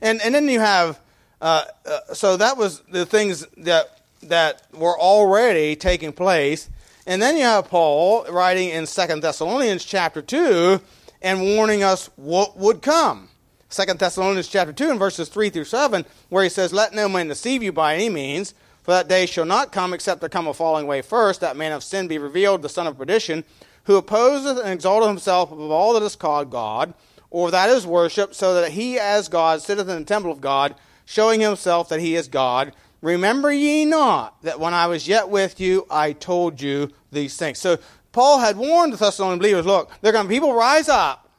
[0.01, 1.01] And, and then you have,
[1.41, 6.69] uh, uh, so that was the things that, that were already taking place.
[7.07, 10.81] And then you have Paul writing in Second Thessalonians chapter 2
[11.23, 13.29] and warning us what would come.
[13.69, 17.29] Second Thessalonians chapter 2 and verses 3 through 7, where he says, Let no man
[17.29, 20.55] deceive you by any means, for that day shall not come except there come a
[20.55, 23.45] falling away first, that man of sin be revealed, the son of perdition,
[23.85, 26.95] who opposeth and exalteth himself above all that is called God,
[27.31, 30.75] or that is worshipped, so that he as God sitteth in the temple of God,
[31.05, 32.73] showing himself that he is God.
[33.01, 37.59] Remember ye not that when I was yet with you, I told you these things.
[37.59, 37.79] So
[38.13, 41.31] Paul had warned the Thessalonian believers, look, there are going to be people rise up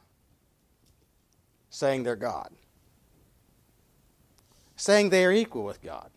[1.70, 2.50] saying they're God,
[4.76, 6.10] saying they are equal with God.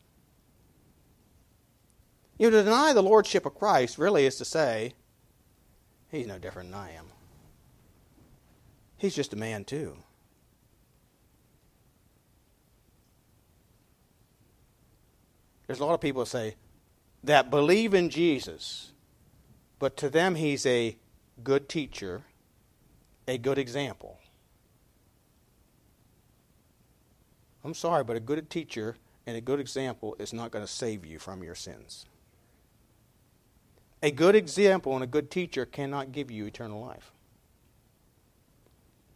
[2.38, 4.94] You know, to deny the lordship of Christ really is to say,
[6.10, 7.06] he's no different than I am.
[8.98, 9.98] He's just a man, too.
[15.68, 16.56] There's a lot of people that say
[17.24, 18.92] that believe in Jesus,
[19.80, 20.96] but to them he's a
[21.44, 22.24] good teacher,
[23.28, 24.20] a good example.
[27.64, 31.04] I'm sorry, but a good teacher and a good example is not going to save
[31.04, 32.06] you from your sins.
[34.04, 37.12] A good example and a good teacher cannot give you eternal life.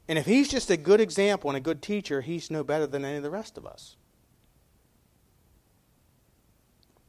[0.09, 3.05] And if he's just a good example and a good teacher, he's no better than
[3.05, 3.95] any of the rest of us.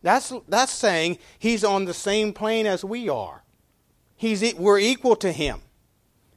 [0.03, 3.43] That's, that's saying he's on the same plane as we are.
[4.17, 5.63] He's, we're equal to him.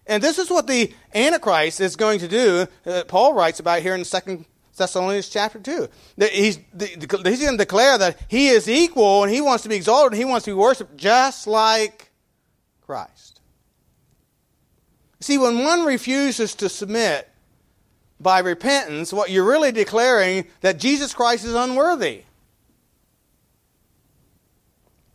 [0.08, 2.65] And this is what the Antichrist is going to do.
[2.86, 4.45] Uh, Paul writes about here in 2
[4.78, 5.89] Thessalonians chapter 2.
[6.32, 10.13] He's, he's going to declare that he is equal and he wants to be exalted
[10.13, 12.10] and he wants to be worshiped just like
[12.82, 13.33] Christ.
[15.23, 17.29] See, when one refuses to submit
[18.19, 22.23] by repentance, what you're really declaring that Jesus Christ is unworthy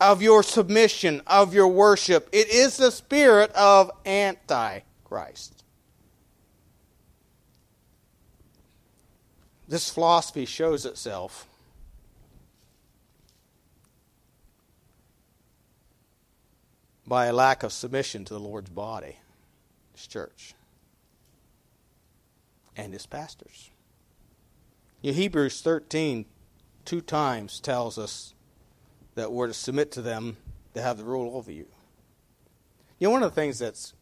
[0.01, 2.27] of your submission, of your worship.
[2.31, 5.63] It is the spirit of Antichrist.
[9.67, 11.45] This philosophy shows itself
[17.05, 19.17] by a lack of submission to the Lord's body,
[20.07, 20.53] Church,
[22.75, 23.69] and His pastors.
[25.01, 26.25] You Hebrews 13,
[26.85, 28.33] two times tells us
[29.15, 30.37] that we're to submit to them
[30.73, 31.67] to have the rule over you.
[32.99, 33.93] You know, one of the things that's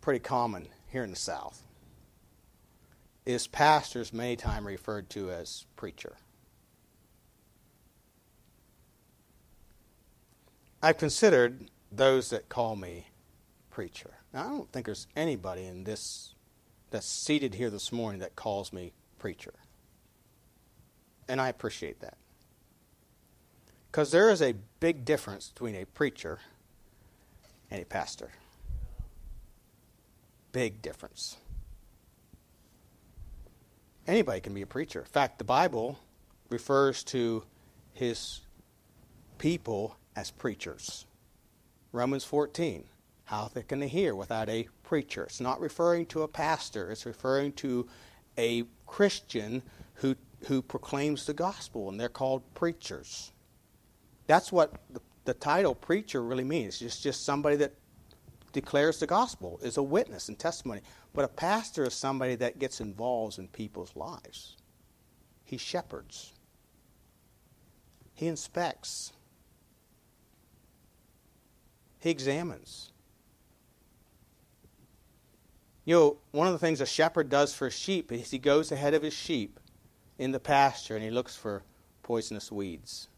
[0.00, 1.62] pretty common here in the South
[3.24, 6.16] is pastors many times referred to as preacher.
[10.82, 13.06] I've considered those that call me
[13.70, 14.14] preacher.
[14.32, 16.34] Now, I don't think there's anybody in this
[16.90, 19.54] that's seated here this morning that calls me preacher.
[21.28, 22.16] And I appreciate that.
[23.90, 26.38] Because there is a big difference between a preacher
[27.70, 28.30] and a pastor.
[30.52, 31.36] Big difference.
[34.06, 35.00] Anybody can be a preacher.
[35.00, 35.98] In fact, the Bible
[36.48, 37.44] refers to
[37.94, 38.40] his
[39.38, 41.06] people as preachers.
[41.92, 42.84] Romans 14.
[43.32, 45.24] How they can hear without a preacher?
[45.24, 47.88] It's not referring to a pastor, it's referring to
[48.36, 49.62] a Christian
[49.94, 50.16] who,
[50.48, 53.32] who proclaims the gospel, and they're called preachers.
[54.26, 56.82] That's what the, the title preacher really means.
[56.82, 57.72] It's just somebody that
[58.52, 60.82] declares the gospel, is a witness and testimony.
[61.14, 64.58] But a pastor is somebody that gets involved in people's lives.
[65.42, 66.34] He shepherds,
[68.12, 69.14] he inspects,
[71.98, 72.91] he examines.
[75.84, 78.94] You know, one of the things a shepherd does for sheep is he goes ahead
[78.94, 79.58] of his sheep
[80.18, 81.62] in the pasture and he looks for
[82.02, 83.08] poisonous weeds.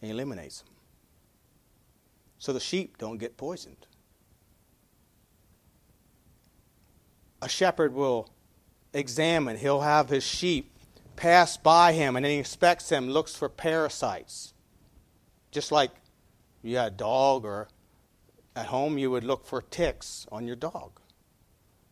[0.00, 0.70] And he eliminates them.
[2.38, 3.86] So the sheep don't get poisoned.
[7.44, 8.28] a shepherd will
[8.94, 9.58] examine.
[9.58, 10.70] He'll have his sheep
[11.14, 14.54] pass by him and then he inspects them, looks for parasites.
[15.50, 15.90] Just like
[16.62, 17.68] you had a dog or
[18.56, 21.00] at home, you would look for ticks on your dog.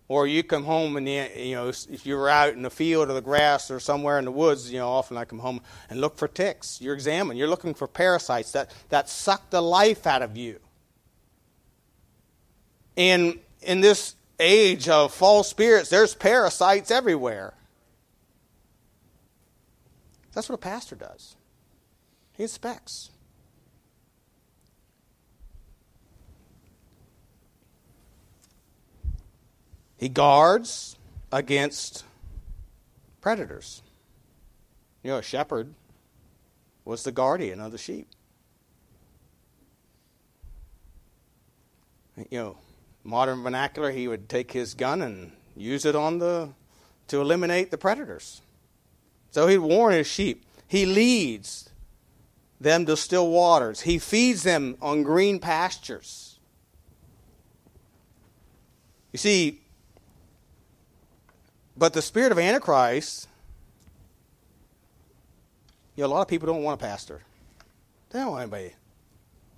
[0.08, 3.14] Or you come home and you know if you were out in the field or
[3.14, 6.18] the grass or somewhere in the woods, you know often I come home and look
[6.18, 6.80] for ticks.
[6.82, 7.38] You're examining.
[7.38, 10.60] You're looking for parasites that that suck the life out of you.
[12.96, 17.54] And in this age of false spirits, there's parasites everywhere.
[20.34, 21.36] That's what a pastor does.
[22.32, 23.11] He inspects.
[30.02, 30.96] He guards
[31.30, 32.02] against
[33.20, 33.82] predators.
[35.04, 35.74] You know, a shepherd
[36.84, 38.08] was the guardian of the sheep.
[42.16, 42.56] You know,
[43.04, 46.48] modern vernacular, he would take his gun and use it on the
[47.06, 48.42] to eliminate the predators.
[49.30, 50.44] So he'd warn his sheep.
[50.66, 51.70] He leads
[52.60, 53.82] them to still waters.
[53.82, 56.40] He feeds them on green pastures.
[59.12, 59.61] You see,
[61.76, 63.28] but the spirit of Antichrist,
[65.96, 67.22] you know, a lot of people don't want a pastor.
[68.10, 68.74] They don't want anybody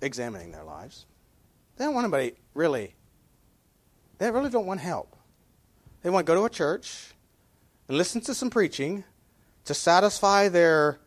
[0.01, 1.05] examining their lives.
[1.77, 2.95] They don't want anybody really,
[4.17, 5.15] they really don't want help.
[6.03, 7.13] They want to go to a church
[7.87, 9.03] and listen to some preaching
[9.65, 10.99] to satisfy their,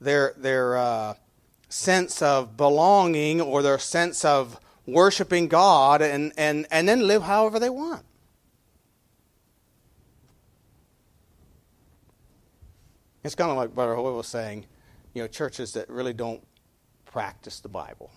[0.00, 1.14] their, their uh,
[1.68, 7.58] sense of belonging or their sense of worshiping God and, and, and then live however
[7.58, 8.04] they want.
[13.26, 14.66] It's kind of like Brother Hoyle was saying,
[15.12, 16.46] you know, churches that really don't
[17.04, 18.10] practice the Bible.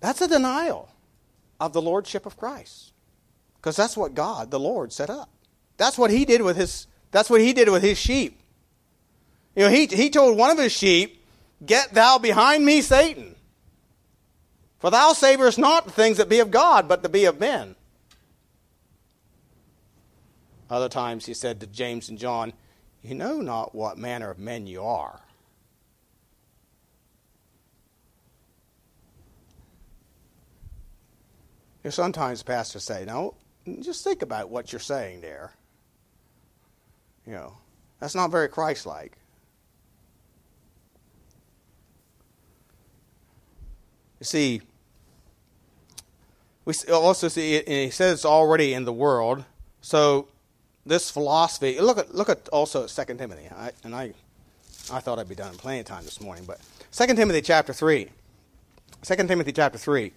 [0.00, 0.90] That's a denial
[1.58, 2.92] of the lordship of Christ.
[3.56, 5.30] Because that's what God, the Lord, set up.
[5.78, 8.38] That's what he did with his that's what he did with his sheep.
[9.56, 11.24] You know, he he told one of his sheep,
[11.64, 13.36] Get thou behind me, Satan.
[14.78, 17.74] For thou savorest not the things that be of God, but the be of men.
[20.70, 22.52] Other times he said to James and John,
[23.02, 25.20] You know not what manner of men you are.
[31.82, 33.34] Know, sometimes pastors say, No,
[33.80, 35.52] just think about what you're saying there.
[37.26, 37.56] You know,
[37.98, 39.16] that's not very Christ like.
[44.20, 44.60] You see,
[46.64, 49.44] we also see, it, he says it's already in the world.
[49.80, 50.28] So
[50.90, 51.80] this philosophy.
[51.80, 53.48] Look at look at also Second Timothy.
[53.48, 54.12] I, and I
[54.92, 56.60] I thought I'd be done in plenty of time this morning, but
[56.90, 58.08] Second Timothy chapter three.
[59.00, 60.12] Second Timothy chapter three.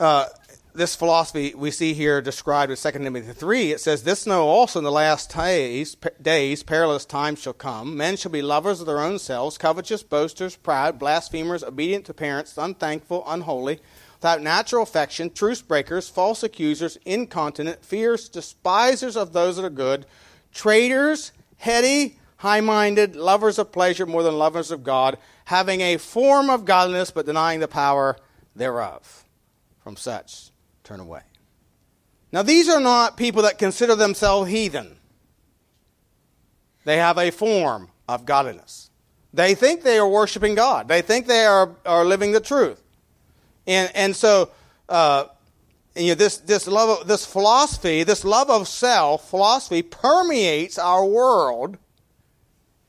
[0.00, 0.26] Uh,
[0.74, 4.80] this philosophy we see here described in 2 Timothy 3, it says, This know also
[4.80, 7.96] in the last days, days, perilous times shall come.
[7.96, 12.58] Men shall be lovers of their own selves, covetous, boasters, proud, blasphemers, obedient to parents,
[12.58, 13.78] unthankful, unholy,
[14.24, 20.06] without natural affection, truce breakers, false accusers, incontinent, fierce, despisers of those that are good,
[20.50, 26.48] traitors, heady, high minded, lovers of pleasure more than lovers of God, having a form
[26.48, 28.16] of godliness but denying the power
[28.56, 29.26] thereof.
[29.80, 30.50] From such
[30.84, 31.20] turn away.
[32.32, 34.96] Now, these are not people that consider themselves heathen.
[36.86, 38.88] They have a form of godliness.
[39.34, 40.88] They think they are worshiping God.
[40.88, 42.80] They think they are, are living the truth.
[43.66, 44.50] And, and so,
[44.88, 45.24] uh,
[45.96, 51.04] you know, this, this love of, this philosophy, this love of self philosophy permeates our
[51.04, 51.78] world,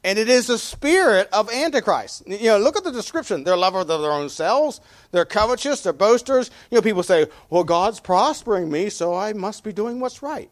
[0.03, 2.23] and it is the spirit of Antichrist.
[2.27, 3.43] You know, look at the description.
[3.43, 4.81] They're lovers of their own selves.
[5.11, 5.81] They're covetous.
[5.81, 6.49] They're boasters.
[6.71, 10.49] You know, people say, well, God's prospering me, so I must be doing what's right.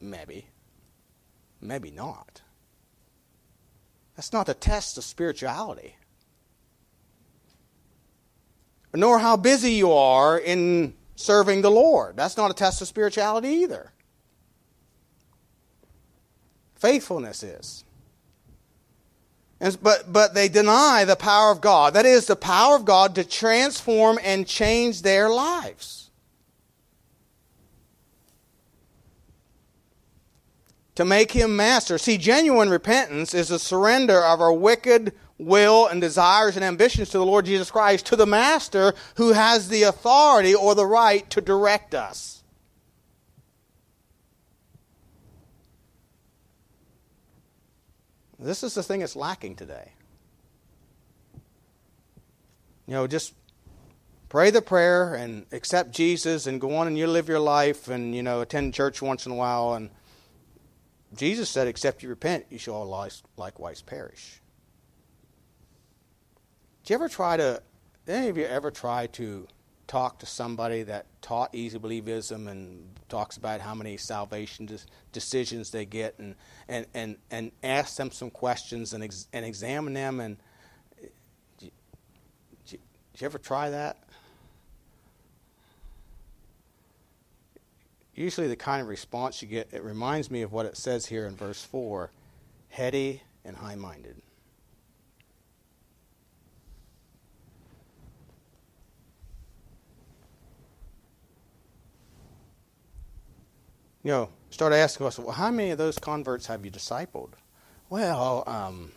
[0.00, 0.46] Maybe.
[1.60, 2.40] Maybe not.
[4.16, 5.96] That's not the test of spirituality
[8.94, 12.16] nor how busy you are in serving the Lord.
[12.16, 13.92] That's not a test of spirituality either.
[16.76, 17.84] Faithfulness is.
[19.60, 21.92] And, but, but they deny the power of God.
[21.92, 26.10] That is, the power of God to transform and change their lives.
[30.94, 31.98] To make him master.
[31.98, 37.18] See, genuine repentance is a surrender of our wicked, will and desires and ambitions to
[37.18, 41.40] the Lord Jesus Christ, to the Master who has the authority or the right to
[41.40, 42.42] direct us.
[48.38, 49.92] This is the thing that's lacking today.
[52.86, 53.34] You know, just
[54.30, 58.14] pray the prayer and accept Jesus and go on and you live your life and,
[58.14, 59.74] you know, attend church once in a while.
[59.74, 59.90] And
[61.14, 64.40] Jesus said, except you repent, you shall all likewise perish.
[66.90, 67.62] Do you ever try to,
[68.08, 69.46] any of you ever try to
[69.86, 74.78] talk to somebody that taught easy believism and talks about how many salvation des-
[75.12, 76.34] decisions they get and,
[76.68, 80.18] and, and, and ask them some questions and, ex- and examine them?
[80.18, 80.36] And
[81.60, 81.70] do
[82.72, 82.78] you
[83.24, 83.96] ever try that?
[88.16, 91.26] usually the kind of response you get, it reminds me of what it says here
[91.26, 92.10] in verse 4
[92.68, 94.20] heady and high minded.
[104.02, 107.32] You know, start asking us, well, how many of those converts have you discipled?
[107.90, 108.92] Well, um,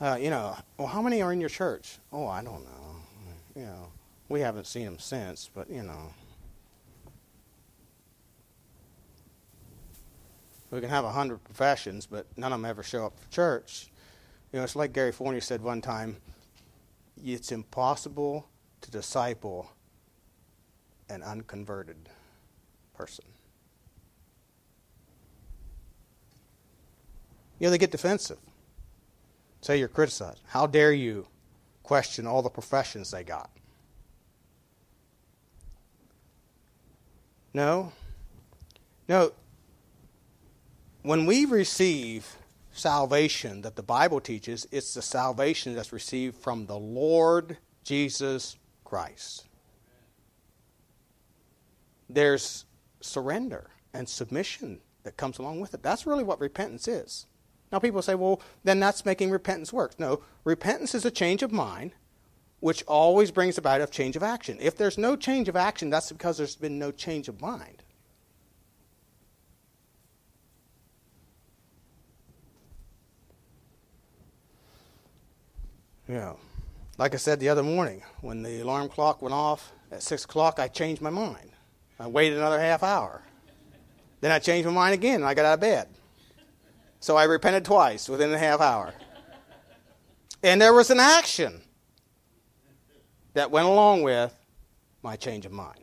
[0.00, 1.98] uh, you know, well, how many are in your church?
[2.12, 2.96] Oh, I don't know.
[3.56, 3.88] You know,
[4.28, 6.12] we haven't seen them since, but you know.
[10.70, 13.88] We can have a hundred professions, but none of them ever show up for church.
[14.52, 16.16] You know, it's like Gary Fournier said one time
[17.24, 18.46] it's impossible
[18.82, 19.70] to disciple
[21.08, 22.08] an unconverted
[22.94, 23.24] person.
[27.58, 28.38] You know, they get defensive.
[29.60, 30.42] Say you're criticized.
[30.46, 31.26] How dare you
[31.82, 33.50] question all the professions they got?
[37.54, 37.92] No.
[39.08, 39.32] No,
[41.06, 42.36] when we receive
[42.72, 49.46] salvation that the Bible teaches, it's the salvation that's received from the Lord Jesus Christ.
[52.10, 52.64] There's
[53.00, 55.82] surrender and submission that comes along with it.
[55.84, 57.26] That's really what repentance is.
[57.72, 59.98] Now, people say, well, then that's making repentance work.
[59.98, 61.92] No, repentance is a change of mind,
[62.60, 64.58] which always brings about a change of action.
[64.60, 67.82] If there's no change of action, that's because there's been no change of mind.
[76.08, 76.34] Yeah.
[76.98, 80.58] Like I said the other morning, when the alarm clock went off at 6 o'clock,
[80.58, 81.50] I changed my mind.
[81.98, 83.22] I waited another half hour.
[84.20, 85.88] Then I changed my mind again, and I got out of bed.
[87.00, 88.94] So I repented twice within a half hour.
[90.42, 91.60] And there was an action
[93.34, 94.34] that went along with
[95.02, 95.80] my change of mind.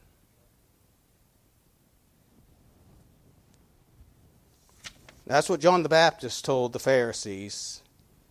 [5.25, 7.81] That's what John the Baptist told the Pharisees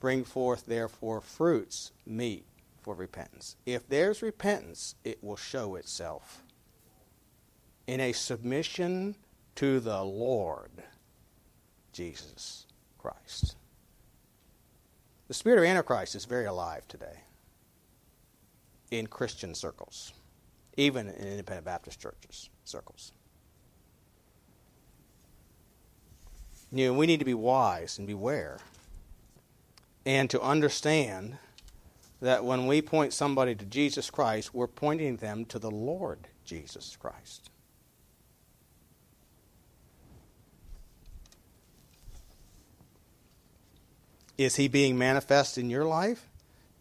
[0.01, 2.45] Bring forth, therefore, fruits meet
[2.81, 3.55] for repentance.
[3.65, 6.43] If there's repentance, it will show itself
[7.87, 9.15] in a submission
[9.55, 10.83] to the Lord
[11.93, 12.67] Jesus
[13.03, 13.57] Christ.
[15.29, 17.21] The spirit of Antichrist is very alive today
[18.91, 20.13] in Christian circles,
[20.77, 23.13] even in independent Baptist churches circles.
[26.71, 28.59] You know, we need to be wise and beware
[30.07, 31.37] and to understand
[32.21, 36.97] that when we point somebody to Jesus Christ, we're pointing them to the Lord Jesus
[36.99, 37.51] Christ.
[44.39, 46.29] Is he being manifest in your life?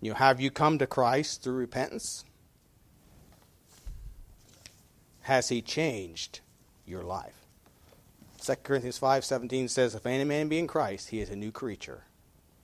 [0.01, 2.25] You know, have you come to Christ through repentance?
[5.21, 6.39] Has he changed
[6.85, 7.45] your life?
[8.41, 12.05] 2 Corinthians 5:17 says if any man be in Christ, he is a new creature.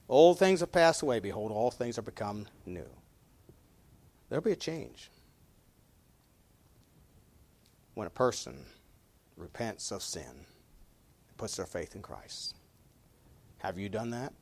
[0.10, 1.20] Old things have passed away.
[1.20, 2.90] Behold, all things are become new.
[4.30, 5.12] There'll be a change
[7.94, 8.66] when a person
[9.36, 12.56] repents of sin and puts their faith in Christ.
[13.60, 14.34] Have you done that?